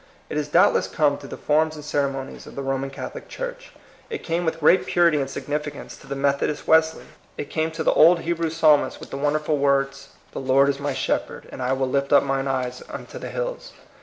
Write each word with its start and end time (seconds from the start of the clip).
It 0.31 0.37
has 0.37 0.47
doubtless 0.47 0.87
come 0.87 1.19
through 1.19 1.29
the 1.29 1.37
forms 1.37 1.75
and 1.75 1.85
ceremonies 1.85 2.47
of 2.47 2.55
the 2.55 2.63
Roman 2.63 2.89
Catholic 2.89 3.27
Church. 3.27 3.71
It 4.09 4.23
came 4.23 4.45
with 4.45 4.59
great 4.59 4.87
purity 4.87 5.21
and 5.21 5.29
significance 5.29 5.95
to 5.97 6.07
the 6.07 6.15
Metho 6.15 6.47
dist 6.47 6.67
Wesley; 6.67 7.05
it 7.37 7.51
came 7.51 7.69
to 7.69 7.83
the 7.83 7.93
old 7.93 8.21
Hebrew 8.21 8.49
Psalmists 8.49 8.99
with 8.99 9.11
the 9.11 9.17
wonderful 9.17 9.59
words, 9.59 10.09
^' 10.29 10.33
The 10.33 10.39
Lord 10.39 10.69
is 10.69 10.79
my 10.79 10.95
shepherd," 10.95 11.47
and 11.51 11.61
^^I 11.61 11.77
will 11.77 11.87
lift 11.87 12.11
up 12.11 12.23
mine 12.23 12.47
eyes 12.47 12.81
unto 12.89 13.19
the 13.19 13.29
hills. 13.29 13.73